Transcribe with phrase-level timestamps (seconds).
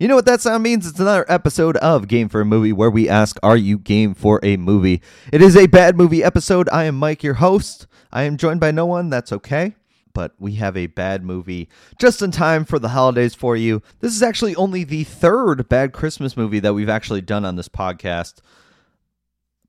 [0.00, 0.86] You know what that sound means?
[0.86, 4.40] It's another episode of Game for a Movie where we ask, Are you game for
[4.42, 5.02] a movie?
[5.30, 6.70] It is a bad movie episode.
[6.70, 7.86] I am Mike, your host.
[8.10, 9.10] I am joined by no one.
[9.10, 9.74] That's okay.
[10.14, 11.68] But we have a bad movie
[11.98, 13.82] just in time for the holidays for you.
[13.98, 17.68] This is actually only the third bad Christmas movie that we've actually done on this
[17.68, 18.38] podcast.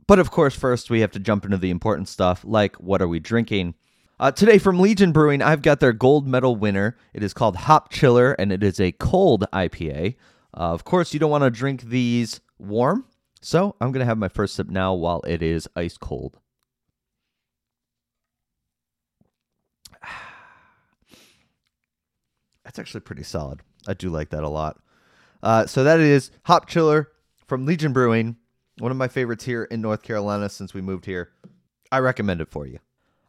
[0.08, 3.08] But of course, first we have to jump into the important stuff like what are
[3.10, 3.76] we drinking?
[4.22, 6.96] Uh, today from Legion Brewing, I've got their gold medal winner.
[7.12, 10.16] It is called Hop Chiller and it is a cold IPA.
[10.56, 13.06] Uh, of course, you don't want to drink these warm,
[13.42, 16.38] so I'm going to have my first sip now while it is ice cold.
[22.64, 23.62] That's actually pretty solid.
[23.88, 24.80] I do like that a lot.
[25.42, 27.10] Uh, so that is Hop Chiller
[27.48, 28.36] from Legion Brewing,
[28.78, 31.32] one of my favorites here in North Carolina since we moved here.
[31.92, 32.78] I recommend it for you.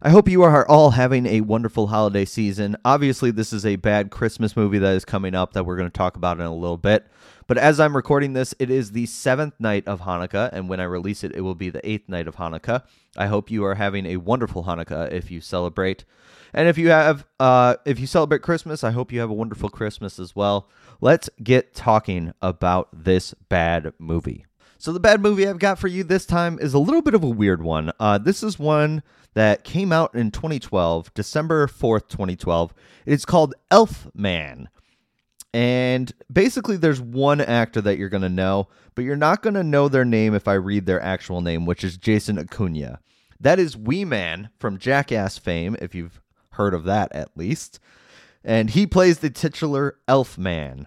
[0.05, 2.77] I hope you are all having a wonderful holiday season.
[2.85, 5.97] Obviously, this is a bad Christmas movie that is coming up that we're going to
[5.97, 7.07] talk about in a little bit.
[7.47, 10.85] But as I'm recording this, it is the seventh night of Hanukkah, and when I
[10.85, 12.83] release it, it will be the eighth night of Hanukkah.
[13.17, 16.05] I hope you are having a wonderful Hanukkah if you celebrate.
[16.53, 19.69] And if you have, uh, if you celebrate Christmas, I hope you have a wonderful
[19.69, 20.69] Christmas as well.
[21.01, 24.47] Let's get talking about this bad movie.
[24.83, 27.23] So the bad movie I've got for you this time is a little bit of
[27.23, 27.93] a weird one.
[28.01, 32.75] Uh, this is one that came out in 2012, December 4th, 2012.
[33.07, 34.67] It's called Elfman.
[35.55, 38.67] And basically, there's one actor that you're going to know,
[38.97, 41.85] but you're not going to know their name if I read their actual name, which
[41.85, 42.99] is Jason Acuna.
[43.39, 46.21] That is Wee Man from Jackass fame, if you've
[46.55, 47.79] heard of that at least.
[48.43, 50.87] And he plays the titular Elfman.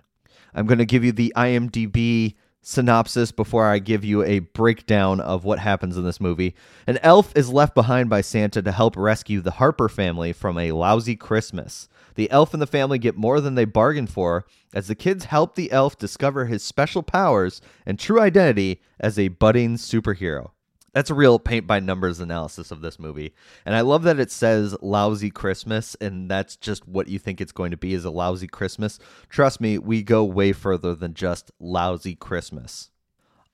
[0.53, 2.35] I'm going to give you the IMDb
[2.67, 6.55] synopsis before I give you a breakdown of what happens in this movie.
[6.87, 10.71] An elf is left behind by Santa to help rescue the Harper family from a
[10.71, 11.87] lousy Christmas.
[12.15, 15.53] The elf and the family get more than they bargained for as the kids help
[15.53, 20.49] the elf discover his special powers and true identity as a budding superhero.
[20.95, 23.33] That's a real paint by numbers analysis of this movie.
[23.65, 27.51] And I love that it says lousy Christmas and that's just what you think it's
[27.51, 28.97] going to be is a lousy Christmas.
[29.27, 32.91] Trust me, we go way further than just lousy Christmas.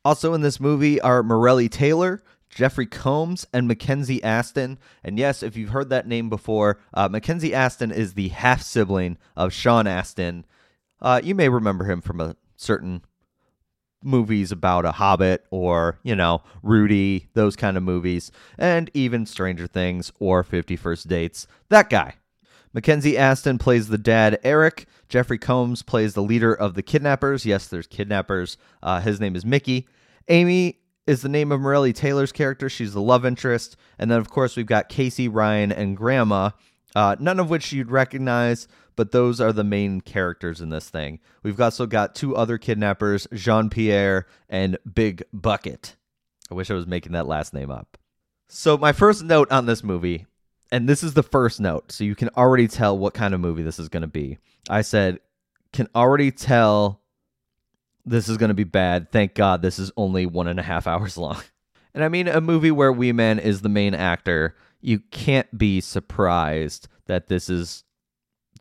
[0.06, 4.78] Also in this movie are Morelli Taylor, Jeffrey Combs, and Mackenzie Astin.
[5.04, 9.18] And yes, if you've heard that name before, uh, Mackenzie Astin is the half sibling
[9.36, 10.46] of Sean Astin.
[11.02, 13.02] Uh, you may remember him from a certain
[14.04, 19.68] movies about a hobbit or, you know, Rudy, those kind of movies, and even Stranger
[19.68, 21.48] Things or 50 First Dates.
[21.70, 22.16] That guy.
[22.74, 24.86] Mackenzie Astin plays the dad, Eric.
[25.10, 27.46] Jeffrey Combs plays the leader of the kidnappers.
[27.46, 28.58] Yes, there's kidnappers.
[28.82, 29.88] Uh, his name is Mickey.
[30.30, 32.70] Amy is the name of Morelli Taylor's character.
[32.70, 33.76] She's the love interest.
[34.00, 36.52] And then, of course, we've got Casey, Ryan, and Grandma,
[36.96, 41.20] uh, none of which you'd recognize, but those are the main characters in this thing.
[41.44, 45.96] We've also got two other kidnappers, Jean Pierre and Big Bucket.
[46.50, 47.98] I wish I was making that last name up.
[48.50, 50.26] So, my first note on this movie,
[50.72, 53.64] and this is the first note, so you can already tell what kind of movie
[53.64, 54.38] this is going to be.
[54.70, 55.20] I said,
[55.72, 57.02] can already tell
[58.06, 59.12] this is going to be bad.
[59.12, 61.42] Thank God this is only one and a half hours long.
[61.94, 65.82] And I mean, a movie where Wee Man is the main actor, you can't be
[65.82, 67.84] surprised that this is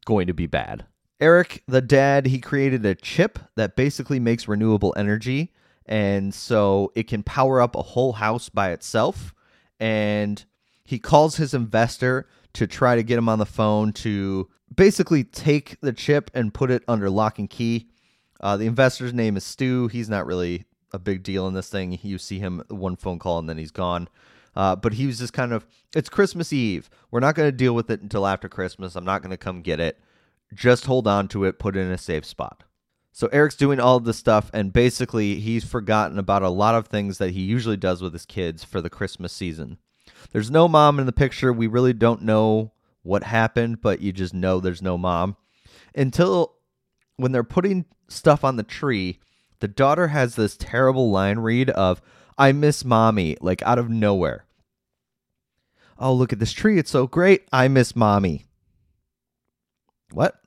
[0.04, 0.86] going to be bad.
[1.20, 5.52] Eric, the dad, he created a chip that basically makes renewable energy.
[5.86, 9.34] And so it can power up a whole house by itself.
[9.78, 10.42] And
[10.84, 15.78] he calls his investor to try to get him on the phone to basically take
[15.80, 17.88] the chip and put it under lock and key.
[18.40, 19.88] Uh, the investor's name is Stu.
[19.88, 21.98] He's not really a big deal in this thing.
[22.02, 24.08] You see him one phone call and then he's gone.
[24.56, 26.90] Uh, but he was just kind of, it's Christmas Eve.
[27.10, 28.96] We're not going to deal with it until after Christmas.
[28.96, 30.00] I'm not going to come get it.
[30.52, 32.64] Just hold on to it, put it in a safe spot.
[33.12, 36.86] So Eric's doing all of this stuff, and basically, he's forgotten about a lot of
[36.86, 39.78] things that he usually does with his kids for the Christmas season.
[40.32, 41.52] There's no mom in the picture.
[41.52, 42.72] We really don't know
[43.02, 45.36] what happened, but you just know there's no mom.
[45.94, 46.54] Until
[47.16, 49.18] when they're putting stuff on the tree,
[49.58, 52.00] the daughter has this terrible line read of,
[52.40, 54.46] I miss mommy, like out of nowhere.
[55.98, 56.78] Oh, look at this tree.
[56.78, 57.46] It's so great.
[57.52, 58.46] I miss mommy.
[60.12, 60.40] What?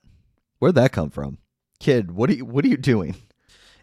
[0.58, 1.38] Where'd that come from?
[1.78, 3.14] Kid, what are you what are you doing?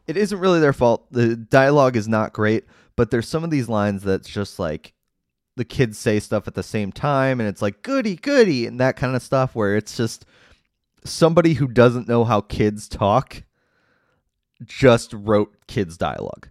[0.08, 1.10] It isn't really their fault.
[1.12, 2.66] The dialogue is not great,
[2.98, 4.94] but there's some of these lines that's just like
[5.56, 8.98] the kids say stuff at the same time and it's like goody goody and that
[8.98, 10.26] kind of stuff where it's just
[11.06, 13.44] somebody who doesn't know how kids talk
[14.64, 16.50] just wrote kids dialogue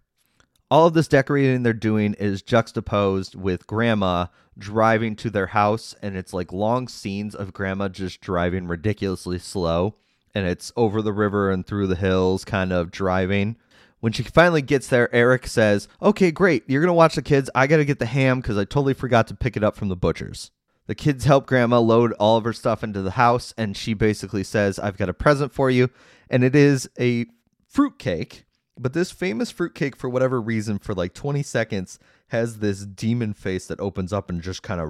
[0.71, 4.27] all of this decorating they're doing is juxtaposed with grandma
[4.59, 9.97] driving to their house and it's like long scenes of grandma just driving ridiculously slow
[10.35, 13.57] and it's over the river and through the hills, kind of driving.
[14.01, 16.65] When she finally gets there, Eric says, Okay, great.
[16.67, 17.51] You're to watch the kids.
[17.55, 19.89] I got to get the ham because I totally forgot to pick it up from
[19.89, 20.51] the butcher's.
[20.87, 24.43] The kids help Grandma load all of her stuff into the house, and she basically
[24.43, 25.89] says, I've got a present for you.
[26.29, 27.27] And it is a
[27.69, 28.45] fruitcake.
[28.81, 31.99] But this famous fruitcake, for whatever reason, for like 20 seconds,
[32.29, 34.89] has this demon face that opens up and just kind of,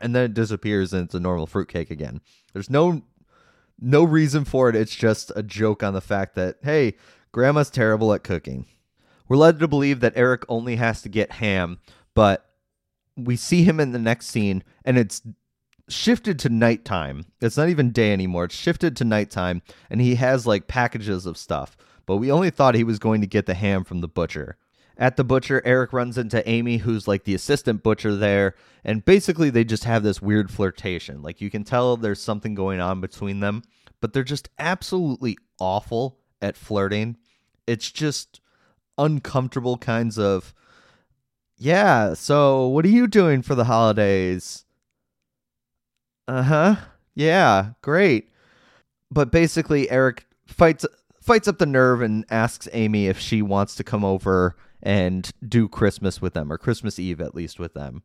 [0.00, 2.20] and then it disappears and it's a normal fruitcake again.
[2.52, 3.02] There's no
[3.80, 4.76] no reason for it.
[4.76, 6.94] It's just a joke on the fact that, hey,
[7.32, 8.66] grandma's terrible at cooking.
[9.28, 11.78] We're led to believe that Eric only has to get ham,
[12.14, 12.48] but
[13.16, 15.22] we see him in the next scene and it's
[15.88, 17.26] shifted to nighttime.
[17.40, 18.44] It's not even day anymore.
[18.44, 21.76] It's shifted to nighttime and he has like packages of stuff.
[22.08, 24.56] But we only thought he was going to get the ham from the butcher.
[24.96, 29.50] At the butcher, Eric runs into Amy, who's like the assistant butcher there, and basically
[29.50, 31.20] they just have this weird flirtation.
[31.20, 33.62] Like you can tell there's something going on between them,
[34.00, 37.18] but they're just absolutely awful at flirting.
[37.66, 38.40] It's just
[38.96, 40.54] uncomfortable kinds of
[41.58, 44.64] yeah, so what are you doing for the holidays?
[46.26, 46.76] Uh-huh.
[47.14, 48.30] Yeah, great.
[49.10, 50.86] But basically Eric fights
[51.28, 55.68] fights up the nerve and asks Amy if she wants to come over and do
[55.68, 58.02] Christmas with them, or Christmas Eve at least with them.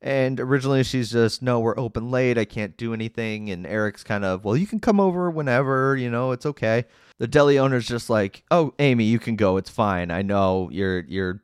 [0.00, 2.38] And originally she's just, no, we're open late.
[2.38, 3.50] I can't do anything.
[3.50, 6.84] And Eric's kind of, well, you can come over whenever, you know, it's okay.
[7.18, 9.56] The deli owner's just like, oh, Amy, you can go.
[9.56, 10.12] It's fine.
[10.12, 11.42] I know you're, you're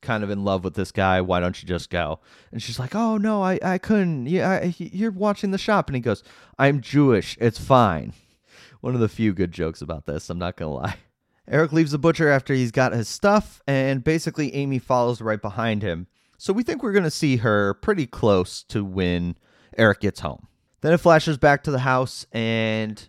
[0.00, 1.20] kind of in love with this guy.
[1.22, 2.20] Why don't you just go?
[2.52, 4.26] And she's like, oh, no, I, I couldn't.
[4.26, 5.88] Yeah, I, you're watching the shop.
[5.88, 6.22] And he goes,
[6.56, 7.36] I'm Jewish.
[7.40, 8.12] It's fine.
[8.84, 10.28] One of the few good jokes about this.
[10.28, 10.96] I'm not to lie.
[11.48, 15.80] Eric leaves the butcher after he's got his stuff, and basically Amy follows right behind
[15.80, 16.06] him.
[16.36, 19.38] So we think we're going to see her pretty close to when
[19.78, 20.48] Eric gets home.
[20.82, 23.08] Then it flashes back to the house, and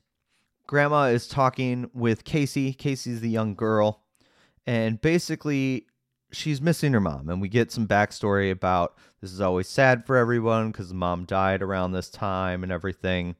[0.65, 2.71] Grandma is talking with Casey.
[2.71, 4.01] Casey's the young girl,
[4.65, 5.87] and basically
[6.31, 7.27] she's missing her mom.
[7.27, 11.61] And we get some backstory about this is always sad for everyone because mom died
[11.61, 13.35] around this time and everything.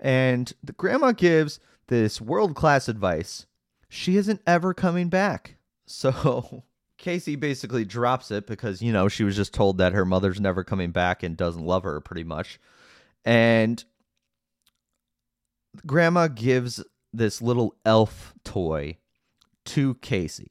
[0.00, 3.46] And the grandma gives this world class advice
[3.88, 5.56] she isn't ever coming back.
[5.88, 6.64] So
[6.98, 10.64] Casey basically drops it because, you know, she was just told that her mother's never
[10.64, 12.58] coming back and doesn't love her pretty much.
[13.24, 13.84] And
[15.86, 16.82] grandma gives
[17.12, 18.98] this little elf toy
[19.66, 20.50] to Casey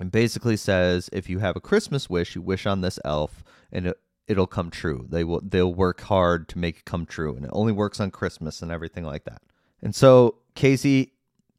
[0.00, 3.86] and basically says if you have a Christmas wish, you wish on this elf and
[3.86, 5.06] it, it'll come true.
[5.08, 8.10] They will they'll work hard to make it come true and it only works on
[8.10, 9.42] Christmas and everything like that.
[9.82, 11.12] And so Casey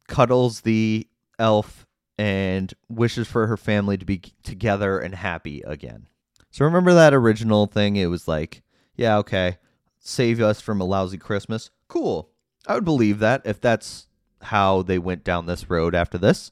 [0.08, 1.06] cuddles the
[1.38, 1.86] elf
[2.18, 6.06] and wishes for her family to be together and happy again.
[6.50, 7.96] So remember that original thing?
[7.96, 8.62] It was like,
[8.96, 9.58] yeah, okay,
[9.98, 11.70] save us from a lousy Christmas.
[11.86, 12.30] Cool.
[12.66, 14.08] I would believe that if that's
[14.42, 16.50] how they went down this road after this,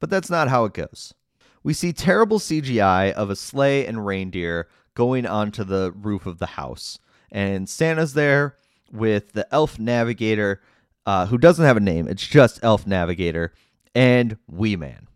[0.00, 1.14] but that's not how it goes.
[1.62, 6.46] We see terrible CGI of a sleigh and reindeer going onto the roof of the
[6.46, 6.98] house,
[7.30, 8.56] and Santa's there
[8.92, 10.60] with the elf navigator
[11.06, 12.08] uh, who doesn't have a name.
[12.08, 13.52] It's just Elf Navigator
[13.94, 15.08] and Wee Man.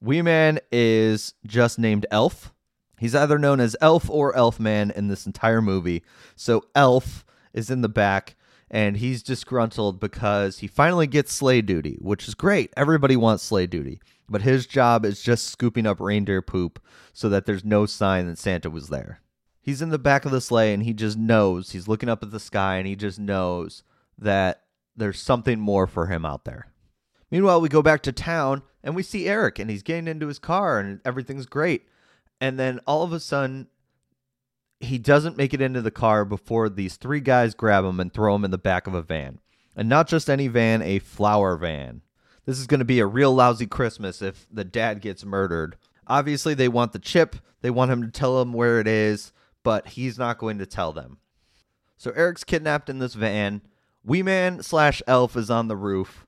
[0.00, 2.52] Wee Man is just named Elf.
[2.98, 6.02] He's either known as Elf or Elf Man in this entire movie.
[6.36, 8.36] So Elf is in the back
[8.70, 12.72] and he's disgruntled because he finally gets sleigh duty, which is great.
[12.76, 14.00] Everybody wants sleigh duty.
[14.28, 16.82] But his job is just scooping up reindeer poop
[17.12, 19.20] so that there's no sign that Santa was there.
[19.64, 21.70] He's in the back of the sleigh and he just knows.
[21.70, 23.82] He's looking up at the sky and he just knows
[24.18, 24.60] that
[24.94, 26.66] there's something more for him out there.
[27.30, 30.38] Meanwhile, we go back to town and we see Eric and he's getting into his
[30.38, 31.88] car and everything's great.
[32.42, 33.68] And then all of a sudden,
[34.80, 38.34] he doesn't make it into the car before these three guys grab him and throw
[38.34, 39.40] him in the back of a van.
[39.74, 42.02] And not just any van, a flower van.
[42.44, 45.76] This is going to be a real lousy Christmas if the dad gets murdered.
[46.06, 49.32] Obviously, they want the chip, they want him to tell them where it is,
[49.64, 51.18] but he's not going to tell them.
[51.96, 53.62] So Eric's kidnapped in this van
[54.04, 56.26] Wee Man slash Elf is on the roof.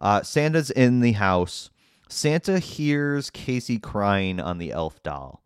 [0.00, 1.70] Uh, Santa's in the house.
[2.08, 5.44] Santa hears Casey crying on the elf doll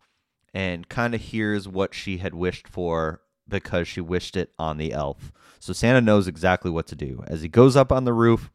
[0.53, 4.93] and kind of hears what she had wished for because she wished it on the
[4.93, 5.33] elf.
[5.59, 7.23] So Santa knows exactly what to do.
[7.27, 8.49] As he goes up on the roof,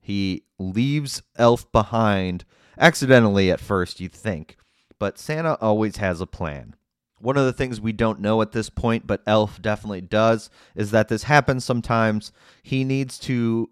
[0.00, 2.44] he leaves Elf behind
[2.78, 4.56] accidentally at first, you'd think.
[4.98, 6.74] But Santa always has a plan.
[7.22, 10.90] One of the things we don't know at this point, but Elf definitely does, is
[10.90, 12.32] that this happens sometimes.
[12.64, 13.70] He needs to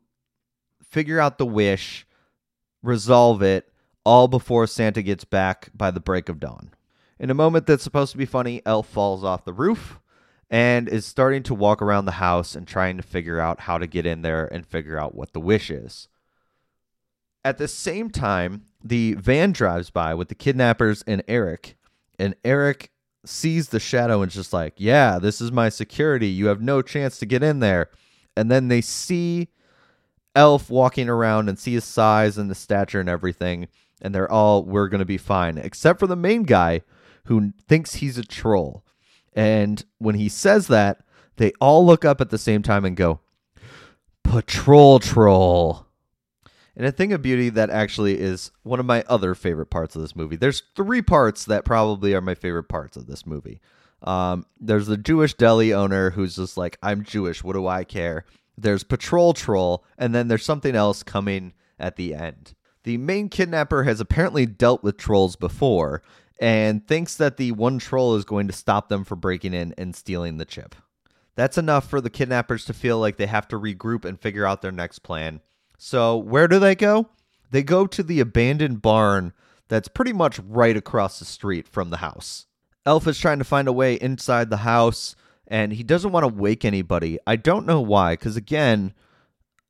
[0.89, 2.07] figure out the wish,
[2.81, 3.73] resolve it,
[4.05, 6.71] all before Santa gets back by the break of dawn.
[7.19, 9.99] In a moment that's supposed to be funny, Elf falls off the roof,
[10.49, 13.87] and is starting to walk around the house and trying to figure out how to
[13.89, 16.07] get in there and figure out what the wish is.
[17.45, 21.77] At the same time, the van drives by with the kidnappers and Eric,
[22.17, 22.93] and Eric
[23.25, 26.29] sees the shadow and just like, "Yeah, this is my security.
[26.29, 27.91] You have no chance to get in there."
[28.37, 29.49] And then they see
[30.35, 33.69] Elf walking around and see his size and the stature and everything,
[34.01, 36.83] and they're all, "We're going to be fine." Except for the main guy
[37.25, 38.85] who thinks he's a troll.
[39.35, 41.05] And when he says that,
[41.37, 43.21] they all look up at the same time and go,
[44.25, 45.87] "Patrol troll."
[46.77, 50.03] And a thing of beauty that actually is one of my other favorite parts of
[50.03, 50.37] this movie.
[50.37, 53.61] There's three parts that probably are my favorite parts of this movie.
[54.03, 58.25] Um, there's the Jewish deli owner who's just like, I'm Jewish, what do I care?
[58.57, 62.55] There's Patrol Troll, and then there's something else coming at the end.
[62.85, 66.03] The main kidnapper has apparently dealt with trolls before
[66.41, 69.95] and thinks that the one troll is going to stop them from breaking in and
[69.95, 70.75] stealing the chip.
[71.37, 74.63] That's enough for the kidnappers to feel like they have to regroup and figure out
[74.63, 75.41] their next plan.
[75.83, 77.09] So, where do they go?
[77.51, 79.33] They go to the abandoned barn
[79.69, 82.45] that's pretty much right across the street from the house.
[82.85, 86.35] Elf is trying to find a way inside the house and he doesn't want to
[86.35, 87.19] wake anybody.
[87.27, 88.93] I don't know why, because again,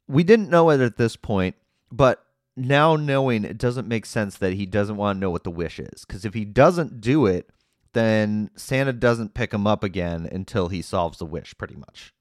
[0.08, 1.54] we didn't know it at this point,
[1.92, 2.24] but
[2.56, 5.78] now knowing it doesn't make sense that he doesn't want to know what the wish
[5.78, 6.04] is.
[6.04, 7.50] Because if he doesn't do it,
[7.92, 12.12] then Santa doesn't pick him up again until he solves the wish, pretty much.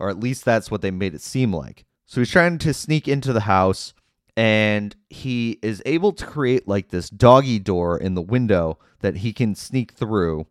[0.00, 1.84] Or at least that's what they made it seem like.
[2.12, 3.94] So he's trying to sneak into the house
[4.36, 9.32] and he is able to create like this doggy door in the window that he
[9.32, 10.46] can sneak through.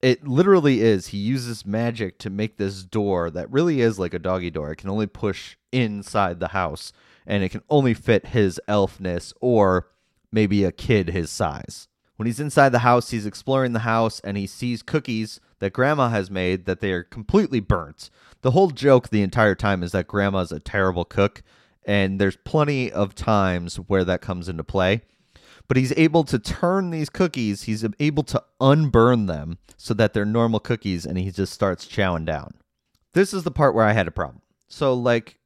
[0.00, 1.06] It literally is.
[1.06, 4.72] He uses magic to make this door that really is like a doggy door.
[4.72, 6.92] It can only push inside the house
[7.28, 9.86] and it can only fit his elfness or
[10.32, 11.86] maybe a kid his size.
[12.16, 16.08] When he's inside the house, he's exploring the house and he sees cookies that grandma
[16.08, 18.10] has made that they are completely burnt.
[18.40, 21.44] The whole joke the entire time is that grandma's a terrible cook
[21.84, 25.02] and there's plenty of times where that comes into play.
[25.68, 30.24] But he's able to turn these cookies he's able to unburn them so that they're
[30.24, 32.54] normal cookies and he just starts chowing down.
[33.12, 34.42] This is the part where i had a problem.
[34.66, 35.38] So like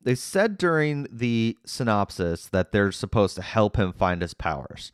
[0.00, 4.90] they said during the synopsis that they're supposed to help him find his powers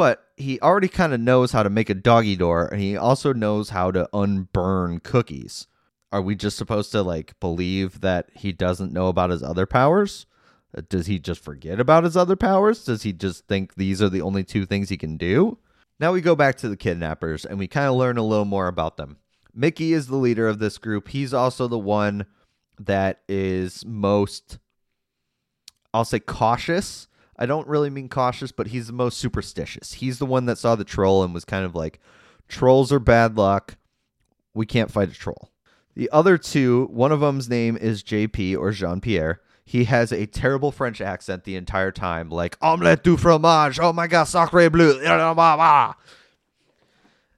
[0.00, 3.32] but he already kind of knows how to make a doggy door and he also
[3.32, 5.66] knows how to unburn cookies
[6.12, 10.26] are we just supposed to like believe that he doesn't know about his other powers?
[10.76, 12.84] Uh, does he just forget about his other powers?
[12.84, 15.58] Does he just think these are the only two things he can do?
[15.98, 18.68] Now we go back to the kidnappers and we kind of learn a little more
[18.68, 19.18] about them.
[19.54, 21.08] Mickey is the leader of this group.
[21.08, 22.26] He's also the one
[22.78, 24.58] that is most,
[25.92, 27.08] I'll say, cautious.
[27.40, 29.94] I don't really mean cautious, but he's the most superstitious.
[29.94, 31.98] He's the one that saw the troll and was kind of like,
[32.48, 33.78] trolls are bad luck.
[34.52, 35.50] We can't fight a troll.
[35.94, 39.40] The other two, one of them's name is JP or Jean Pierre.
[39.64, 43.78] He has a terrible French accent the entire time, like omelette du fromage.
[43.80, 45.00] Oh my god, sacre bleu.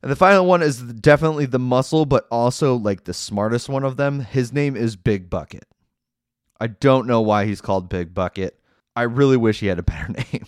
[0.02, 3.96] And the final one is definitely the muscle, but also like the smartest one of
[3.96, 4.18] them.
[4.18, 5.64] His name is Big Bucket.
[6.60, 8.58] I don't know why he's called Big Bucket.
[8.94, 10.46] I really wish he had a better name.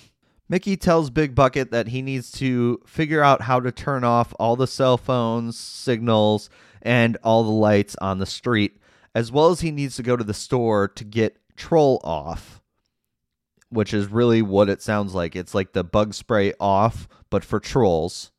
[0.48, 4.56] Mickey tells Big Bucket that he needs to figure out how to turn off all
[4.56, 6.50] the cell phones, signals,
[6.82, 8.78] and all the lights on the street,
[9.14, 12.60] as well as he needs to go to the store to get Troll off,
[13.68, 15.36] which is really what it sounds like.
[15.36, 18.32] It's like the bug spray off, but for trolls.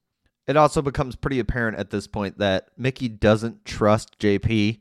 [0.47, 4.79] It also becomes pretty apparent at this point that Mickey doesn't trust JP,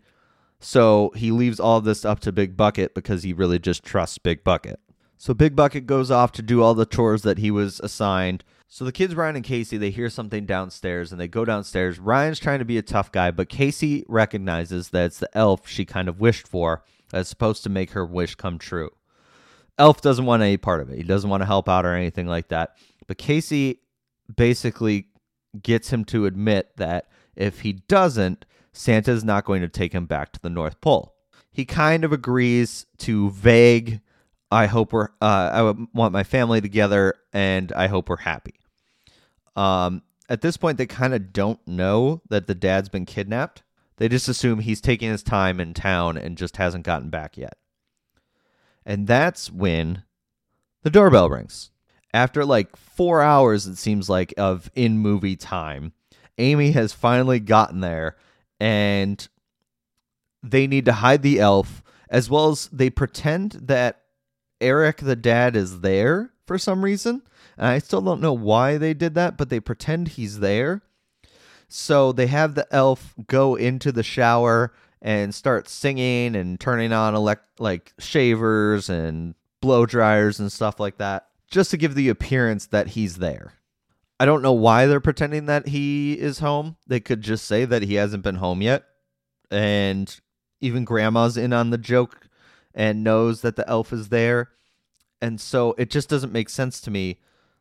[0.60, 4.44] so he leaves all this up to Big Bucket because he really just trusts Big
[4.44, 4.80] Bucket.
[5.24, 8.84] So Big Bucket goes off to do all the chores that he was assigned, so
[8.84, 11.98] the kids, Ryan and Casey, they hear something downstairs and they go downstairs.
[11.98, 15.86] Ryan's trying to be a tough guy, but Casey recognizes that it's the elf she
[15.86, 18.90] kind of wished for that's supposed to make her wish come true.
[19.78, 20.98] Elf doesn't want any part of it.
[20.98, 22.76] He doesn't want to help out or anything like that.
[23.06, 23.80] But Casey
[24.36, 25.06] basically
[25.62, 30.32] gets him to admit that if he doesn't, Santa's not going to take him back
[30.32, 31.14] to the North Pole.
[31.50, 34.02] He kind of agrees to vague,
[34.54, 38.54] I hope we're, uh, I want my family together and I hope we're happy.
[39.56, 43.64] Um, at this point, they kind of don't know that the dad's been kidnapped.
[43.96, 47.56] They just assume he's taking his time in town and just hasn't gotten back yet.
[48.86, 50.04] And that's when
[50.82, 51.70] the doorbell rings.
[52.12, 55.94] After like four hours, it seems like, of in movie time,
[56.38, 58.16] Amy has finally gotten there
[58.60, 59.28] and
[60.44, 64.02] they need to hide the elf as well as they pretend that
[64.64, 67.22] Eric, the dad, is there for some reason.
[67.56, 70.82] And I still don't know why they did that, but they pretend he's there.
[71.68, 77.14] So they have the elf go into the shower and start singing and turning on
[77.14, 82.66] elect- like shavers and blow dryers and stuff like that just to give the appearance
[82.66, 83.52] that he's there.
[84.18, 86.76] I don't know why they're pretending that he is home.
[86.86, 88.84] They could just say that he hasn't been home yet.
[89.50, 90.14] And
[90.60, 92.23] even grandma's in on the joke
[92.74, 94.50] and knows that the elf is there.
[95.22, 97.18] And so it just doesn't make sense to me.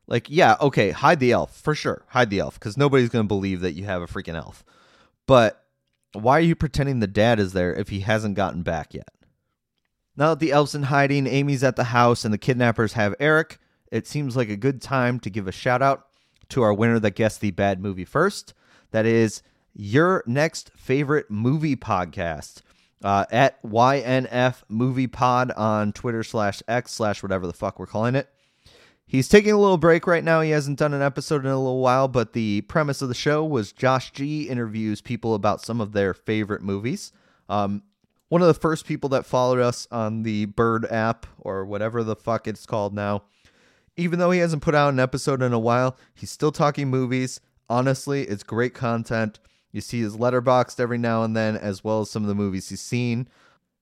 [0.08, 2.04] Like, yeah, okay, hide the elf for sure.
[2.10, 4.66] Hide the elf because nobody's going to believe that you have a freaking elf.
[5.28, 5.64] But
[6.14, 9.10] why are you pretending the dad is there if he hasn't gotten back yet?
[10.16, 13.60] Now that the elf's in hiding, Amy's at the house and the kidnappers have Eric.
[13.92, 16.08] It seems like a good time to give a shout out
[16.50, 18.54] to our winner that guessed the bad movie first.
[18.92, 19.42] That is
[19.74, 22.62] your next favorite movie podcast
[23.04, 28.16] uh, at YNF Movie Pod on Twitter slash X slash whatever the fuck we're calling
[28.16, 28.30] it.
[29.06, 30.42] He's taking a little break right now.
[30.42, 33.44] He hasn't done an episode in a little while, but the premise of the show
[33.46, 37.12] was Josh G interviews people about some of their favorite movies.
[37.50, 37.84] Um,
[38.30, 42.16] one of the first people that followed us on the Bird app or whatever the
[42.16, 43.24] fuck it's called now.
[43.96, 47.40] Even though he hasn't put out an episode in a while, he's still talking movies.
[47.70, 49.38] Honestly, it's great content.
[49.74, 52.70] You see his Letterboxd every now and then, as well as some of the movies
[52.70, 53.28] he's seen.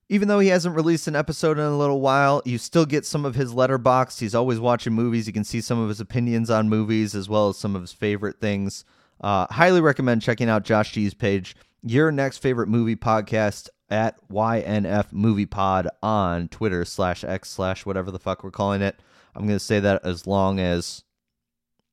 [0.08, 3.24] Even though he hasn't released an episode in a little while, you still get some
[3.24, 4.18] of his Letterboxd.
[4.18, 5.26] He's always watching movies.
[5.26, 7.92] You can see some of his opinions on movies, as well as some of his
[7.92, 8.84] favorite things.
[9.20, 11.54] Uh, highly recommend checking out Josh G's page.
[11.82, 18.10] Your next favorite movie podcast at YNF Movie Pod on Twitter slash X slash whatever
[18.10, 18.98] the fuck we're calling it.
[19.34, 21.04] I'm going to say that as long as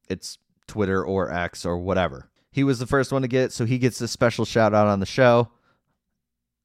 [0.10, 0.38] it's
[0.68, 2.29] Twitter or X or whatever.
[2.52, 4.88] He was the first one to get it, so he gets a special shout out
[4.88, 5.50] on the show.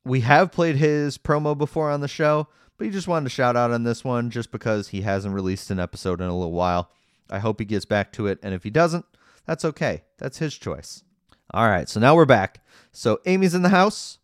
[0.04, 3.56] We have played his promo before on the show, but he just wanted to shout
[3.56, 6.90] out on this one just because he hasn't released an episode in a little while.
[7.30, 9.04] I hope he gets back to it, and if he doesn't,
[9.46, 10.04] that's okay.
[10.18, 11.04] That's his choice.
[11.52, 12.64] All right, so now we're back.
[12.92, 14.18] So Amy's in the house.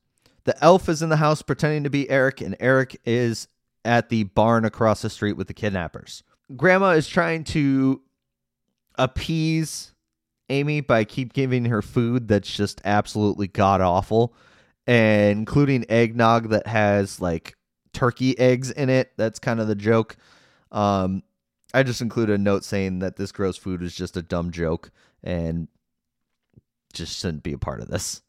[0.45, 3.49] The elf is in the house pretending to be Eric, and Eric is
[3.85, 6.23] at the barn across the street with the kidnappers.
[6.57, 8.03] Grandma is trying to
[8.97, 9.93] appease
[10.51, 14.35] Amy by keep giving her food that's just absolutely god awful,
[14.87, 17.57] and including eggnog that has like
[17.93, 19.13] turkey eggs in it.
[19.17, 20.17] That's kind of the joke.
[20.73, 21.23] Um,
[21.73, 24.91] I just included a note saying that this gross food is just a dumb joke
[25.23, 25.69] and
[26.93, 28.23] just shouldn't be a part of this.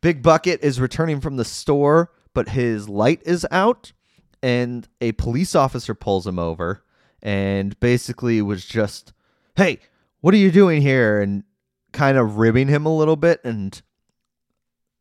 [0.00, 3.92] Big Bucket is returning from the store, but his light is out,
[4.42, 6.82] and a police officer pulls him over
[7.22, 9.12] and basically was just,
[9.56, 9.78] hey,
[10.20, 11.20] what are you doing here?
[11.20, 11.44] And
[11.92, 13.80] kind of ribbing him a little bit and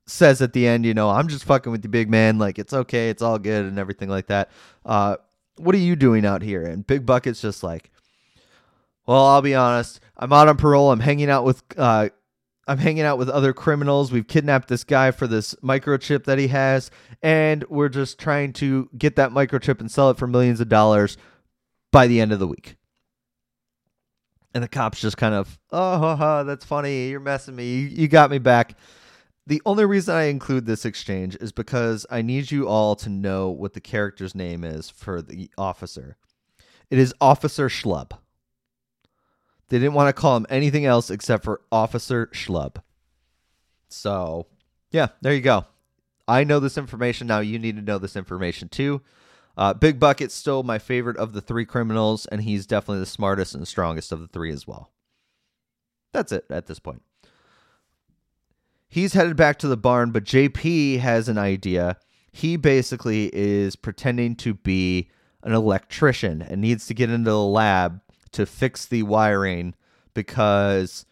[0.07, 2.39] says at the end, you know, I'm just fucking with you, big man.
[2.39, 3.09] Like, it's okay.
[3.09, 4.49] It's all good and everything like that.
[4.83, 5.17] Uh,
[5.57, 6.63] what are you doing out here?
[6.63, 7.91] And Big Bucket's just like,
[9.05, 9.99] well, I'll be honest.
[10.17, 10.91] I'm out on parole.
[10.91, 12.09] I'm hanging out with, uh,
[12.67, 14.11] I'm hanging out with other criminals.
[14.11, 16.91] We've kidnapped this guy for this microchip that he has,
[17.23, 21.17] and we're just trying to get that microchip and sell it for millions of dollars
[21.91, 22.75] by the end of the week.
[24.53, 27.09] And the cops just kind of, oh, ha, ha, that's funny.
[27.09, 27.65] You're messing me.
[27.65, 28.75] You, you got me back.
[29.45, 33.49] The only reason I include this exchange is because I need you all to know
[33.49, 36.17] what the character's name is for the officer.
[36.89, 38.11] It is Officer Schlub.
[39.69, 42.77] They didn't want to call him anything else except for Officer Schlub.
[43.87, 44.47] So,
[44.91, 45.65] yeah, there you go.
[46.27, 47.39] I know this information now.
[47.39, 49.01] You need to know this information too.
[49.59, 53.53] Uh, Big Bucket's still my favorite of the three criminals, and he's definitely the smartest
[53.53, 54.93] and strongest of the three as well.
[56.13, 57.01] That's it at this point.
[58.87, 61.97] He's headed back to the barn, but JP has an idea.
[62.31, 65.09] He basically is pretending to be
[65.43, 67.99] an electrician and needs to get into the lab
[68.31, 69.75] to fix the wiring
[70.13, 71.05] because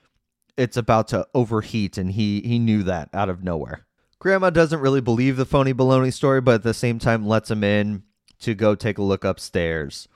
[0.55, 3.85] it's about to overheat and he he knew that out of nowhere.
[4.19, 7.63] Grandma doesn't really believe the phony baloney story, but at the same time lets him
[7.63, 8.03] in
[8.41, 10.07] to go take a look upstairs.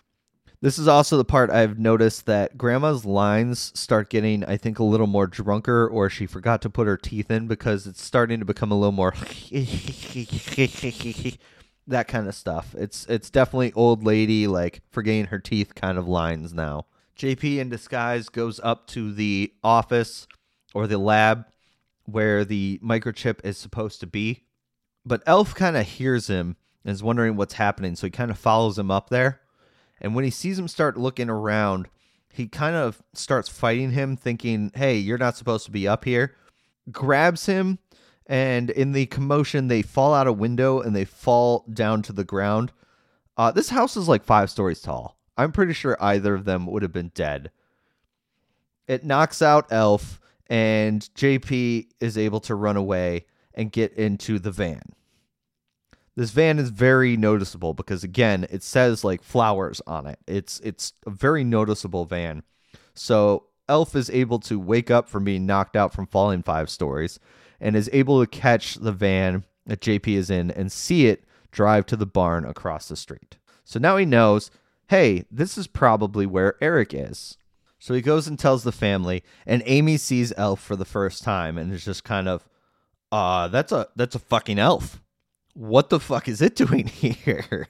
[0.61, 4.83] This is also the part I've noticed that grandma's lines start getting, I think, a
[4.83, 8.45] little more drunker, or she forgot to put her teeth in because it's starting to
[8.45, 9.11] become a little more
[11.87, 12.75] that kind of stuff.
[12.77, 16.85] It's it's definitely old lady like forgetting her teeth kind of lines now.
[17.17, 20.27] JP in disguise goes up to the office
[20.75, 21.45] or the lab
[22.05, 24.43] where the microchip is supposed to be.
[25.05, 28.37] But Elf kind of hears him and is wondering what's happening, so he kind of
[28.37, 29.41] follows him up there.
[29.99, 31.87] And when he sees him start looking around,
[32.33, 36.35] he kind of starts fighting him, thinking, hey, you're not supposed to be up here.
[36.91, 37.79] Grabs him,
[38.25, 42.23] and in the commotion, they fall out a window and they fall down to the
[42.23, 42.71] ground.
[43.37, 45.17] Uh, this house is like five stories tall.
[45.37, 47.51] I'm pretty sure either of them would have been dead.
[48.87, 54.51] It knocks out Elf, and JP is able to run away and get into the
[54.51, 54.81] van.
[56.15, 60.19] This van is very noticeable because again, it says like flowers on it.
[60.27, 62.43] It's it's a very noticeable van.
[62.93, 67.19] So Elf is able to wake up from being knocked out from falling five stories
[67.61, 71.85] and is able to catch the van that JP is in and see it drive
[71.85, 73.37] to the barn across the street.
[73.63, 74.51] So now he knows,
[74.89, 77.37] hey, this is probably where Eric is.
[77.79, 81.57] So he goes and tells the family, and Amy sees Elf for the first time
[81.57, 82.47] and is just kind of,
[83.11, 85.01] uh, that's a that's a fucking elf.
[85.53, 87.67] What the fuck is it doing here?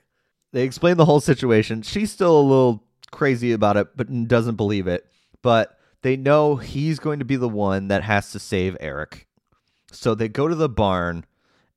[0.53, 1.81] they explain the whole situation.
[1.81, 5.05] She's still a little crazy about it, but doesn't believe it.
[5.41, 9.27] But they know he's going to be the one that has to save Eric.
[9.91, 11.25] So they go to the barn,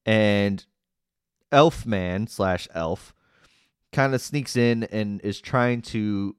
[0.06, 0.64] and
[1.52, 3.14] Elfman slash Elf
[3.92, 6.36] kind of sneaks in and is trying to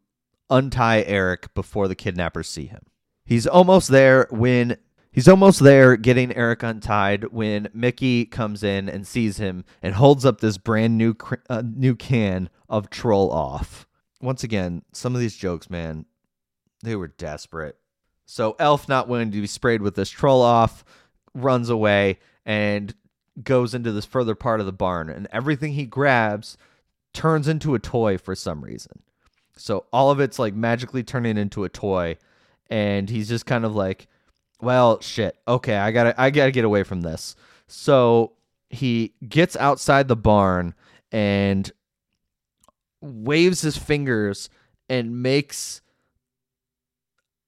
[0.49, 2.81] untie Eric before the kidnappers see him.
[3.25, 4.77] He's almost there when
[5.15, 10.25] he's almost there getting Eric untied when Mickey comes in and sees him and holds
[10.25, 11.15] up this brand new
[11.49, 13.87] uh, new can of Troll Off.
[14.21, 16.05] Once again, some of these jokes, man,
[16.83, 17.77] they were desperate.
[18.25, 20.83] So Elf, not willing to be sprayed with this Troll Off,
[21.33, 22.93] runs away and
[23.41, 26.57] goes into this further part of the barn, and everything he grabs
[27.13, 29.01] turns into a toy for some reason.
[29.57, 32.17] So all of it's like magically turning into a toy,
[32.69, 34.07] and he's just kind of like,
[34.61, 35.37] "Well, shit.
[35.47, 37.35] Okay, I gotta, I gotta get away from this."
[37.67, 38.33] So
[38.69, 40.73] he gets outside the barn
[41.11, 41.71] and
[43.01, 44.49] waves his fingers
[44.89, 45.81] and makes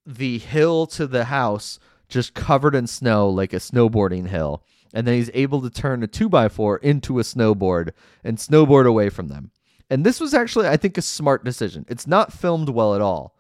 [0.06, 4.64] the hill to the house just covered in snow like a snowboarding hill.
[4.94, 7.92] And then he's able to turn a 2x4 into a snowboard
[8.24, 9.52] and snowboard away from them.
[9.90, 11.86] And this was actually, I think, a smart decision.
[11.90, 13.38] It's not filmed well at all,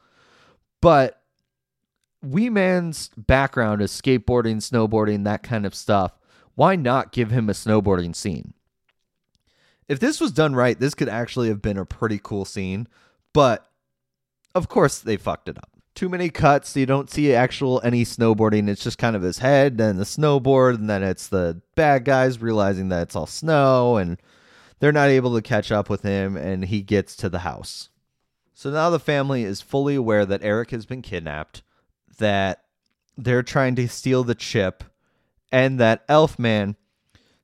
[0.81, 1.16] but
[2.21, 6.13] Wee Man's background is skateboarding, snowboarding, that kind of stuff.
[6.55, 8.53] Why not give him a snowboarding scene?
[9.87, 12.87] If this was done right, this could actually have been a pretty cool scene,
[13.33, 13.69] but
[14.55, 15.69] of course they fucked it up.
[15.95, 18.67] Too many cuts, you don't see actual any snowboarding.
[18.67, 22.41] It's just kind of his head and the snowboard, and then it's the bad guys
[22.41, 24.21] realizing that it's all snow and
[24.79, 27.89] they're not able to catch up with him, and he gets to the house.
[28.53, 31.63] So now the family is fully aware that Eric has been kidnapped,
[32.17, 32.63] that
[33.15, 34.83] they're trying to steal the chip,
[35.51, 36.75] and that Elfman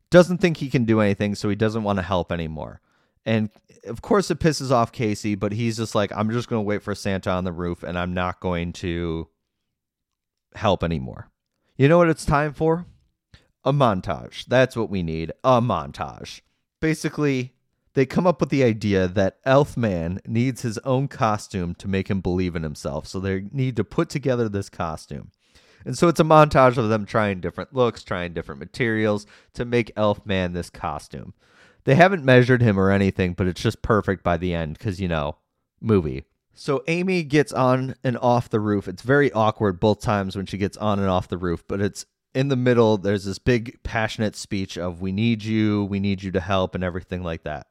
[0.09, 2.81] doesn't think he can do anything, so he doesn't want to help anymore.
[3.25, 3.49] And
[3.87, 6.83] of course, it pisses off Casey, but he's just like, I'm just going to wait
[6.83, 9.29] for Santa on the roof, and I'm not going to
[10.55, 11.29] help anymore.
[11.77, 12.85] You know what it's time for?
[13.63, 14.45] A montage.
[14.45, 15.31] That's what we need.
[15.43, 16.41] A montage
[16.83, 17.53] basically
[17.93, 22.21] they come up with the idea that Elfman needs his own costume to make him
[22.21, 23.07] believe in himself.
[23.07, 25.31] So they need to put together this costume.
[25.85, 29.93] And so it's a montage of them trying different looks, trying different materials to make
[29.95, 31.33] Elfman this costume.
[31.83, 35.09] They haven't measured him or anything, but it's just perfect by the end because, you
[35.09, 35.37] know,
[35.81, 36.23] movie.
[36.53, 38.87] So Amy gets on and off the roof.
[38.87, 42.05] It's very awkward both times when she gets on and off the roof, but it's
[42.33, 46.31] in the middle, there's this big passionate speech of "We need you, we need you
[46.31, 47.67] to help," and everything like that.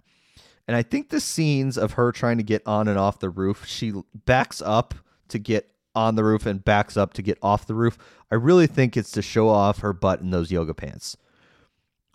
[0.69, 3.67] And I think the scenes of her trying to get on and off the roof,
[3.67, 3.93] she
[4.25, 4.95] backs up
[5.29, 7.99] to get on the roof and backs up to get off the roof.
[8.31, 11.17] I really think it's to show off her butt in those yoga pants,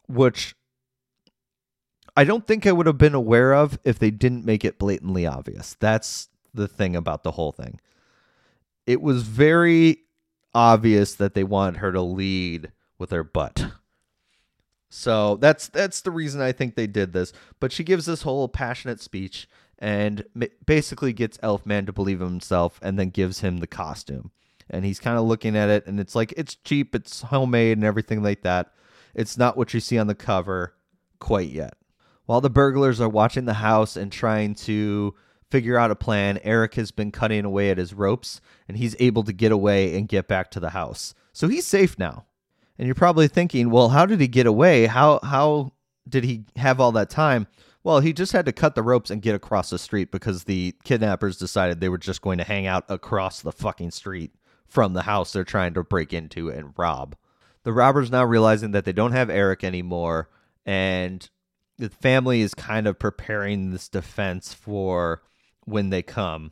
[0.07, 0.55] which
[2.15, 5.27] I don't think I would have been aware of if they didn't make it blatantly
[5.27, 5.75] obvious.
[5.79, 7.79] That's the thing about the whole thing.
[8.87, 9.99] It was very
[10.55, 13.67] obvious that they wanted her to lead with her butt.
[14.89, 17.33] So that's that's the reason I think they did this.
[17.59, 19.47] But she gives this whole passionate speech
[19.79, 20.23] and
[20.65, 24.31] basically gets Elfman to believe himself, and then gives him the costume.
[24.69, 27.85] And he's kind of looking at it, and it's like it's cheap, it's homemade, and
[27.85, 28.73] everything like that.
[29.13, 30.73] It's not what you see on the cover
[31.19, 31.75] quite yet.
[32.25, 35.13] While the burglars are watching the house and trying to
[35.49, 36.39] figure out a plan.
[36.43, 40.07] Eric has been cutting away at his ropes and he's able to get away and
[40.07, 41.13] get back to the house.
[41.33, 42.25] So he's safe now.
[42.77, 44.85] And you're probably thinking, well, how did he get away?
[44.85, 45.73] How how
[46.07, 47.47] did he have all that time?
[47.83, 50.75] Well, he just had to cut the ropes and get across the street because the
[50.83, 54.31] kidnappers decided they were just going to hang out across the fucking street
[54.67, 57.15] from the house they're trying to break into and rob.
[57.63, 60.29] The robbers now realizing that they don't have Eric anymore
[60.65, 61.29] and
[61.77, 65.21] the family is kind of preparing this defense for
[65.65, 66.51] when they come.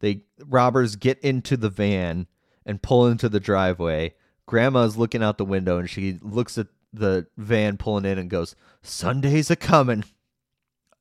[0.00, 2.26] They robbers get into the van
[2.64, 4.14] and pull into the driveway.
[4.46, 8.54] Grandma's looking out the window and she looks at the van pulling in and goes,
[8.82, 10.04] "Sunday's a coming."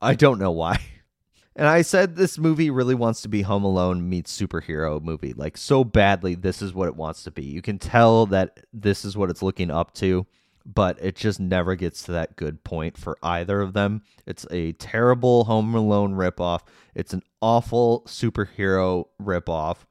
[0.01, 0.79] I don't know why.
[1.55, 5.33] And I said this movie really wants to be Home Alone meets superhero movie.
[5.33, 7.43] Like so badly, this is what it wants to be.
[7.43, 10.25] You can tell that this is what it's looking up to,
[10.65, 14.01] but it just never gets to that good point for either of them.
[14.25, 16.61] It's a terrible Home Alone ripoff.
[16.95, 19.85] It's an awful superhero ripoff.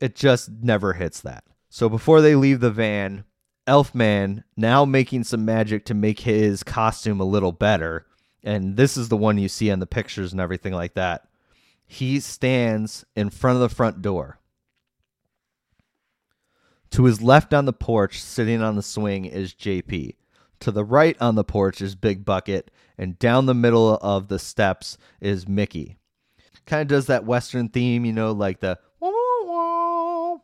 [0.00, 1.44] It just never hits that.
[1.74, 3.24] So before they leave the van,
[3.66, 8.06] Elfman now making some magic to make his costume a little better
[8.44, 11.26] and this is the one you see on the pictures and everything like that.
[11.84, 14.38] He stands in front of the front door.
[16.92, 20.14] To his left on the porch, sitting on the swing, is JP.
[20.60, 24.38] To the right on the porch is Big Bucket, and down the middle of the
[24.38, 25.98] steps is Mickey.
[26.66, 28.78] Kind of does that Western theme, you know, like the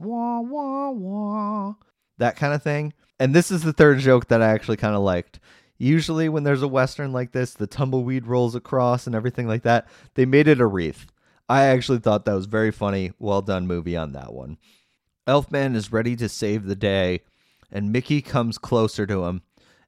[0.00, 1.74] wah, wah, wah,
[2.18, 2.92] that kind of thing.
[3.18, 5.40] And this is the third joke that I actually kind of liked.
[5.78, 9.88] Usually, when there's a Western like this, the tumbleweed rolls across and everything like that.
[10.14, 11.06] They made it a wreath.
[11.48, 13.12] I actually thought that was very funny.
[13.18, 14.58] Well done, movie on that one.
[15.26, 17.20] Elfman is ready to save the day,
[17.70, 19.42] and Mickey comes closer to him.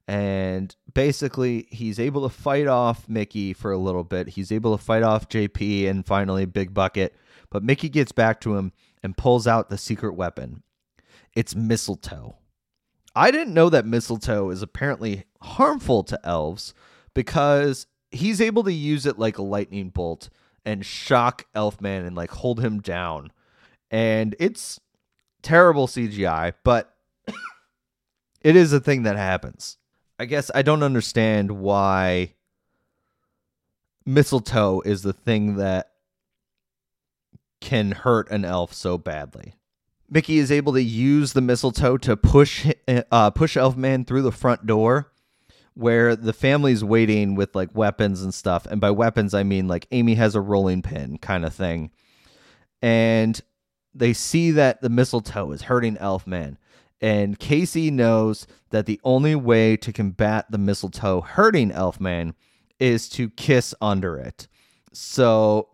[0.07, 4.29] And basically, he's able to fight off Mickey for a little bit.
[4.29, 7.15] He's able to fight off JP and finally Big Bucket.
[7.49, 8.73] But Mickey gets back to him
[9.03, 10.63] and pulls out the secret weapon.
[11.35, 12.37] It's mistletoe.
[13.15, 16.73] I didn't know that mistletoe is apparently harmful to elves
[17.13, 20.29] because he's able to use it like a lightning bolt
[20.65, 23.31] and shock Elfman and like hold him down.
[23.91, 24.79] And it's
[25.41, 26.95] terrible CGI, but
[28.41, 29.77] it is a thing that happens.
[30.17, 32.33] I guess I don't understand why
[34.05, 35.91] mistletoe is the thing that
[37.63, 39.55] can hurt an elf so badly.
[40.09, 44.67] Mickey is able to use the mistletoe to push uh, push Elfman through the front
[44.67, 45.11] door,
[45.73, 48.65] where the family's waiting with like weapons and stuff.
[48.65, 51.89] And by weapons, I mean like Amy has a rolling pin kind of thing,
[52.81, 53.39] and
[53.95, 56.57] they see that the mistletoe is hurting Elfman.
[57.01, 62.33] And Casey knows that the only way to combat the mistletoe hurting Elfman
[62.79, 64.47] is to kiss under it.
[64.93, 65.69] So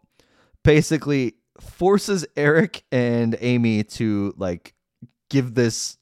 [0.63, 4.73] basically, forces Eric and Amy to like
[5.29, 5.97] give this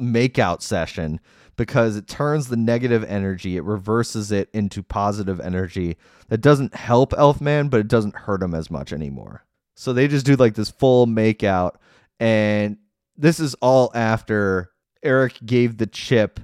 [0.00, 1.20] makeout session
[1.56, 5.96] because it turns the negative energy, it reverses it into positive energy
[6.28, 9.44] that doesn't help Elfman, but it doesn't hurt him as much anymore.
[9.74, 11.76] So they just do like this full makeout,
[12.20, 12.78] and
[13.16, 14.70] this is all after
[15.02, 16.40] Eric gave the chip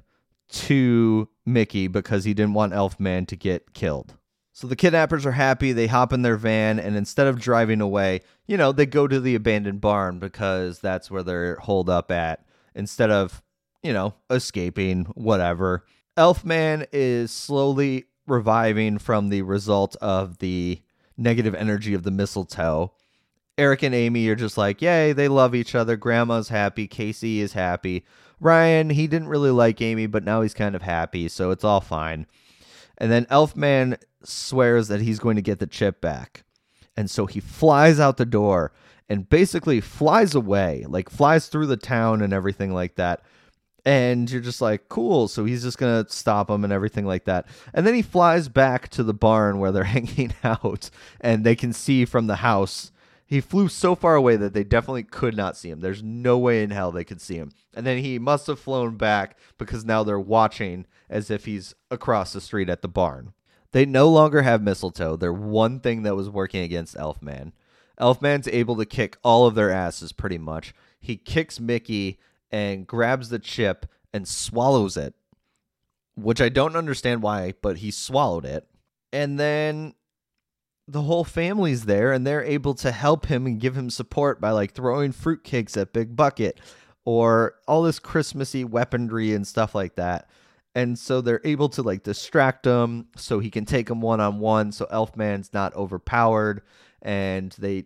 [0.51, 4.17] to Mickey because he didn't want Elfman to get killed.
[4.59, 5.71] So the kidnappers are happy.
[5.71, 9.21] They hop in their van, and instead of driving away, you know, they go to
[9.21, 12.45] the abandoned barn because that's where they're holed up at
[12.75, 13.41] instead of,
[13.85, 15.85] you know, escaping, whatever.
[16.17, 20.83] Elfman is slowly reviving from the result of the
[21.17, 22.93] negative energy of the mistletoe.
[23.57, 25.97] Eric and Amy are just like, yay, they love each other.
[25.97, 26.89] Grandma's happy.
[26.89, 28.05] Casey is happy.
[28.41, 31.81] Ryan, he didn't really like Amy, but now he's kind of happy, so it's all
[31.81, 32.27] fine.
[33.01, 36.45] And then Elfman swears that he's going to get the chip back.
[36.97, 38.73] And so he flies out the door
[39.09, 43.23] and basically flies away, like flies through the town and everything like that.
[43.85, 45.29] And you're just like, cool.
[45.29, 47.47] So he's just going to stop him and everything like that.
[47.73, 51.73] And then he flies back to the barn where they're hanging out and they can
[51.73, 52.93] see from the house.
[53.25, 55.81] He flew so far away that they definitely could not see him.
[55.81, 57.53] There's no way in hell they could see him.
[57.75, 62.33] And then he must have flown back because now they're watching as if he's across
[62.33, 63.35] the street at the barn.
[63.73, 65.17] They no longer have mistletoe.
[65.17, 67.53] They're one thing that was working against Elfman.
[68.01, 70.75] Elfman's able to kick all of their asses pretty much.
[71.01, 72.19] He kicks Mickey
[72.51, 75.15] and grabs the chip and swallows it,
[76.17, 78.67] which I don't understand why, but he swallowed it.
[79.13, 79.95] And then
[80.87, 84.51] the whole family's there and they're able to help him and give him support by
[84.51, 86.59] like throwing fruitcakes at Big Bucket
[87.05, 90.29] or all this Christmassy weaponry and stuff like that
[90.79, 94.39] and so they're able to like distract him so he can take him one on
[94.39, 96.63] one so elfman's not overpowered
[97.03, 97.85] and they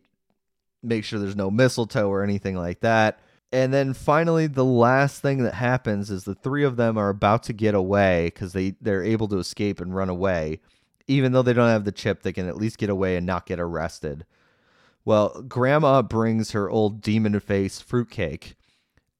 [0.82, 3.20] make sure there's no mistletoe or anything like that.
[3.50, 7.44] And then finally the last thing that happens is the three of them are about
[7.44, 10.60] to get away because they they're able to escape and run away.
[11.06, 13.46] Even though they don't have the chip they can at least get away and not
[13.46, 14.26] get arrested.
[15.06, 18.54] Well grandma brings her old demon face fruitcake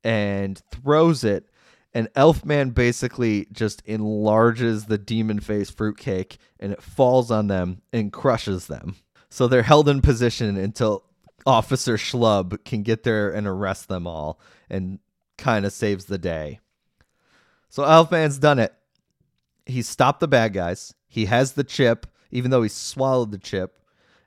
[0.04, 1.48] and throws it
[1.94, 8.12] and Elfman basically just enlarges the demon face fruitcake and it falls on them and
[8.12, 8.96] crushes them.
[9.28, 11.04] So they're held in position until
[11.44, 15.00] Officer Schlub can get there and arrest them all and
[15.36, 16.60] kind of saves the day.
[17.68, 18.74] So Elfman's done it.
[19.66, 20.94] He stopped the bad guys.
[21.08, 23.78] He has the chip, even though he swallowed the chip.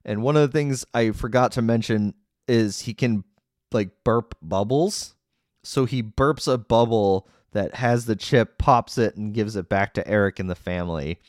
[0.04, 2.14] And one of the things I forgot to mention
[2.48, 3.24] is he can
[3.72, 5.16] like burp bubbles.
[5.64, 9.94] So he burps a bubble that has the chip, pops it, and gives it back
[9.94, 11.20] to Eric and the family.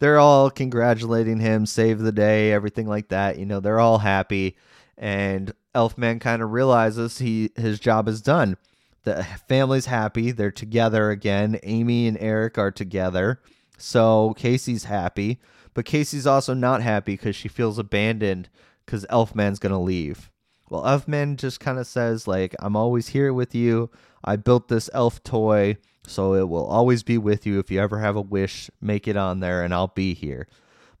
[0.00, 3.38] They're all congratulating him, save the day, everything like that.
[3.38, 4.56] You know, they're all happy.
[4.98, 8.56] And Elfman kind of realizes he his job is done.
[9.04, 10.32] The family's happy.
[10.32, 11.60] They're together again.
[11.62, 13.40] Amy and Eric are together.
[13.78, 15.40] So Casey's happy.
[15.74, 18.48] But Casey's also not happy because she feels abandoned
[18.84, 20.31] because Elfman's going to leave.
[20.72, 23.90] Well, Elfman just kind of says, like, I'm always here with you.
[24.24, 27.58] I built this elf toy, so it will always be with you.
[27.58, 30.48] If you ever have a wish, make it on there and I'll be here.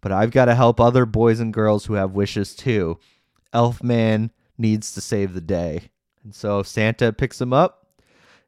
[0.02, 2.98] But I've got to help other boys and girls who have wishes too.
[3.54, 5.84] Elfman needs to save the day.
[6.22, 7.86] And so Santa picks him up,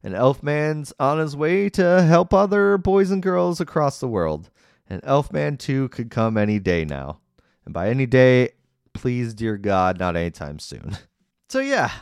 [0.02, 4.50] and Elfman's on his way to help other boys and girls across the world.
[4.90, 7.20] And Elfman too could come any day now.
[7.64, 8.50] And by any day,
[8.92, 10.98] please, dear God, not anytime soon.
[11.54, 11.92] So, yeah,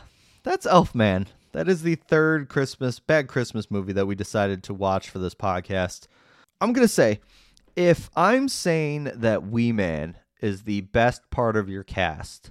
[0.41, 1.27] that's Elfman.
[1.51, 5.35] That is the third Christmas, bad Christmas movie that we decided to watch for this
[5.35, 6.07] podcast.
[6.59, 7.19] I'm to say,
[7.75, 12.49] if I'm saying that Wee Man is the best part of your cast,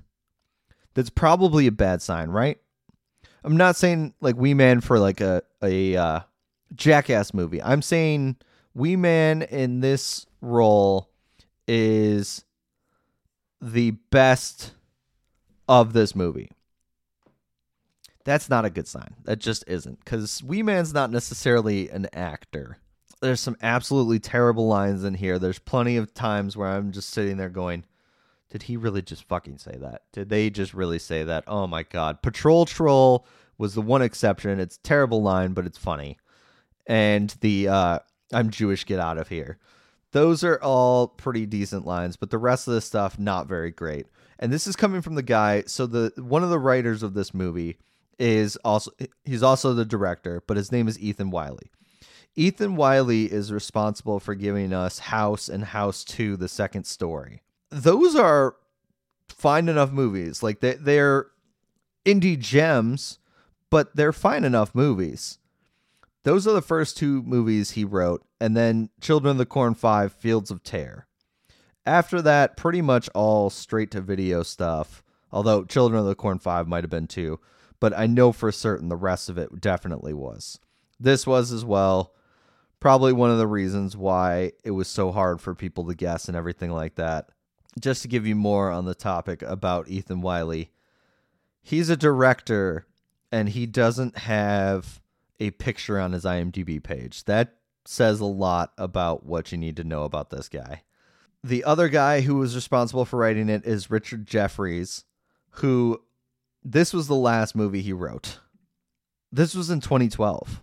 [0.94, 2.58] that's probably a bad sign, right?
[3.42, 6.20] I'm not saying like Wee Man for like a a uh,
[6.76, 7.60] jackass movie.
[7.60, 8.36] I'm saying
[8.74, 11.10] Wee Man in this role
[11.66, 12.44] is
[13.60, 14.74] the best
[15.68, 16.52] of this movie.
[18.24, 19.14] That's not a good sign.
[19.24, 19.98] That just isn't.
[20.04, 22.78] Because Wee Man's not necessarily an actor.
[23.20, 25.38] There's some absolutely terrible lines in here.
[25.38, 27.85] There's plenty of times where I'm just sitting there going,
[28.50, 30.02] did he really just fucking say that?
[30.12, 31.44] Did they just really say that?
[31.46, 32.20] Oh my god.
[32.20, 33.26] Patrol Troll
[33.58, 34.61] was the one exception.
[34.61, 36.18] It's terrible line, but it's funny.
[36.87, 37.98] And the uh
[38.32, 39.58] I'm Jewish, get out of here.
[40.12, 44.06] Those are all pretty decent lines, but the rest of the stuff not very great.
[44.38, 47.32] And this is coming from the guy, so the one of the writers of this
[47.32, 47.78] movie
[48.18, 48.90] is also
[49.25, 51.70] he's also the director, but his name is Ethan Wiley.
[52.35, 58.14] Ethan Wiley is responsible for giving us House and House 2 the second story those
[58.14, 58.55] are
[59.29, 60.42] fine enough movies.
[60.42, 61.27] Like they they're
[62.05, 63.18] indie gems,
[63.70, 65.38] but they're fine enough movies.
[66.25, 70.12] Those are the first two movies he wrote, and then Children of the Corn 5
[70.12, 71.09] Fields of Terror.
[71.85, 75.03] After that, pretty much all straight to video stuff.
[75.33, 77.40] Although Children of the Corn 5 might have been too,
[77.83, 80.61] but I know for certain the rest of it definitely was.
[81.01, 82.14] This was as well.
[82.79, 86.37] Probably one of the reasons why it was so hard for people to guess and
[86.37, 87.31] everything like that
[87.81, 90.71] just to give you more on the topic about Ethan Wiley,
[91.61, 92.87] he's a director
[93.33, 95.01] and he doesn't have
[95.40, 97.25] a picture on his IMDb page.
[97.25, 100.85] That says a lot about what you need to know about this guy.
[101.42, 105.03] The other guy who was responsible for writing it is Richard Jefferies,
[105.57, 106.01] who
[106.64, 108.38] this was the last movie he wrote.
[109.31, 110.62] This was in 2012.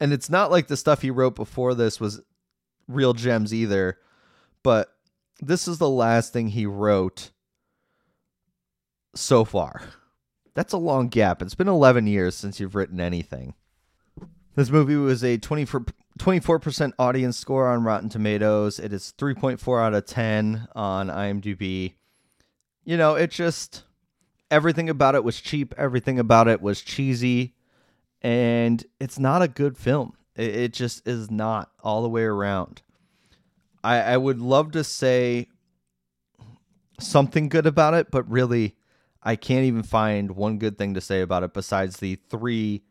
[0.00, 2.20] And it's not like the stuff he wrote before this was
[2.86, 3.98] real gems either,
[4.62, 4.94] but
[5.40, 7.30] this is the last thing he wrote
[9.14, 9.82] so far.
[10.54, 11.42] That's a long gap.
[11.42, 13.54] It's been 11 years since you've written anything.
[14.54, 18.80] This movie was a 24% audience score on Rotten Tomatoes.
[18.80, 21.94] It is 3.4 out of 10 on IMDb.
[22.84, 23.84] You know, it just
[24.50, 27.54] everything about it was cheap, everything about it was cheesy,
[28.22, 30.14] and it's not a good film.
[30.36, 32.82] It, just is not all the way around.
[33.82, 35.48] I, I would love to say
[37.00, 38.76] something good about it, but really,
[39.20, 42.84] I can't even find one good thing to say about it besides the three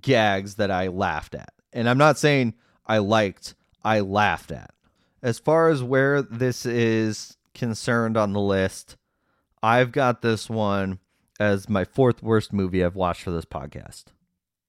[0.00, 1.52] gags that I laughed at.
[1.72, 2.54] And I'm not saying
[2.86, 4.74] I liked, I laughed at.
[5.22, 8.96] As far as where this is concerned on the list,
[9.62, 10.98] I've got this one
[11.38, 14.04] as my fourth worst movie I've watched for this podcast.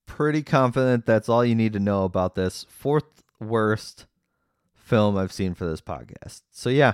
[0.05, 2.65] Pretty confident that's all you need to know about this.
[2.69, 4.05] Fourth worst
[4.75, 6.41] film I've seen for this podcast.
[6.51, 6.93] So yeah.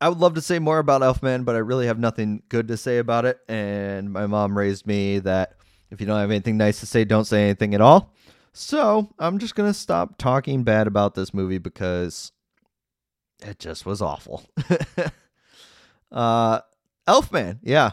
[0.00, 2.76] I would love to say more about Elfman, but I really have nothing good to
[2.76, 3.38] say about it.
[3.48, 5.54] And my mom raised me that
[5.90, 8.12] if you don't have anything nice to say, don't say anything at all.
[8.52, 12.32] So I'm just gonna stop talking bad about this movie because
[13.44, 14.44] it just was awful.
[16.12, 16.60] uh
[17.08, 17.92] Elfman, yeah.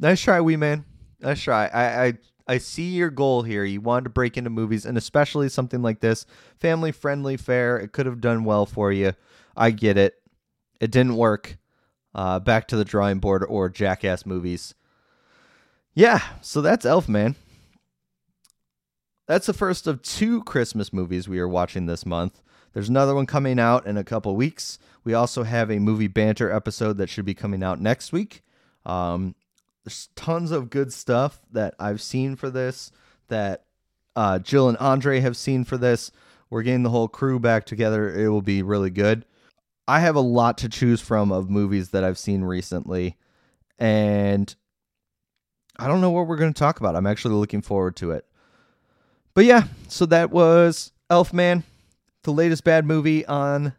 [0.00, 0.84] Nice try, wee man.
[1.20, 1.66] Nice try.
[1.66, 2.12] I, I
[2.48, 3.64] I see your goal here.
[3.64, 6.26] You wanted to break into movies, and especially something like this,
[6.58, 7.78] family friendly fare.
[7.78, 9.12] It could have done well for you.
[9.56, 10.14] I get it.
[10.80, 11.58] It didn't work.
[12.14, 14.74] Uh, back to the drawing board or jackass movies.
[15.94, 17.36] Yeah, so that's Elfman.
[19.26, 22.42] That's the first of two Christmas movies we are watching this month.
[22.72, 24.78] There's another one coming out in a couple weeks.
[25.04, 28.42] We also have a movie banter episode that should be coming out next week.
[28.86, 29.34] Um,
[29.84, 32.92] there's tons of good stuff that I've seen for this
[33.28, 33.64] that
[34.14, 36.10] uh, Jill and Andre have seen for this.
[36.50, 38.14] We're getting the whole crew back together.
[38.14, 39.24] It will be really good.
[39.88, 43.16] I have a lot to choose from of movies that I've seen recently,
[43.78, 44.54] and
[45.78, 46.94] I don't know what we're going to talk about.
[46.94, 48.26] I'm actually looking forward to it.
[49.34, 51.64] But yeah, so that was Elfman,
[52.22, 53.74] the latest bad movie on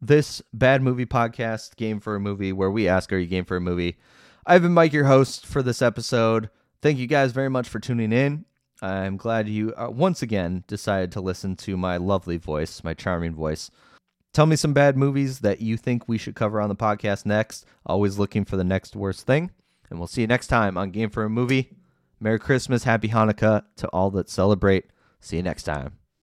[0.00, 3.56] this bad movie podcast, Game for a Movie, where we ask, Are you game for
[3.56, 3.96] a movie?
[4.46, 6.50] I've been Mike, your host for this episode.
[6.82, 8.44] Thank you guys very much for tuning in.
[8.82, 13.34] I'm glad you uh, once again decided to listen to my lovely voice, my charming
[13.34, 13.70] voice.
[14.32, 17.64] Tell me some bad movies that you think we should cover on the podcast next.
[17.86, 19.50] Always looking for the next worst thing.
[19.88, 21.74] And we'll see you next time on Game for a Movie.
[22.20, 24.86] Merry Christmas, Happy Hanukkah to all that celebrate.
[25.20, 25.98] See you next time.